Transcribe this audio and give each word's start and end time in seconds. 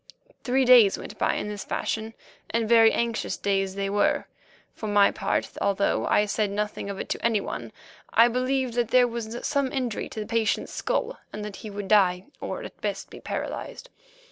Three 0.43 0.65
days 0.65 0.97
went 0.97 1.15
by 1.19 1.35
in 1.35 1.47
this 1.47 1.63
fashion, 1.63 2.15
and 2.49 2.67
very 2.67 2.91
anxious 2.91 3.37
days 3.37 3.75
they 3.75 3.87
were. 3.87 4.25
For 4.73 4.87
my 4.87 5.11
part, 5.11 5.47
although 5.61 6.07
I 6.07 6.25
said 6.25 6.49
nothing 6.49 6.89
of 6.89 6.99
it 6.99 7.07
to 7.09 7.23
any 7.23 7.39
one, 7.39 7.71
I 8.11 8.27
believed 8.27 8.73
that 8.73 8.87
there 8.87 9.07
was 9.07 9.37
some 9.45 9.71
injury 9.71 10.09
to 10.09 10.19
the 10.19 10.25
patient's 10.25 10.73
skull 10.73 11.19
and 11.31 11.45
that 11.45 11.57
he 11.57 11.69
would 11.69 11.87
die, 11.87 12.25
or 12.39 12.63
at 12.63 12.81
best 12.81 13.11
be 13.11 13.19
paralyzed. 13.19 13.89